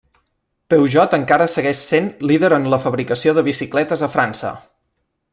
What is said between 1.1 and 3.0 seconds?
encara segueix sent líder en la